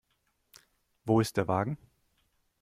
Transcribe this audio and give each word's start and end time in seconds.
Wo 1.05 1.19
ist 1.19 1.37
der 1.37 1.47
Wagen? 1.47 1.77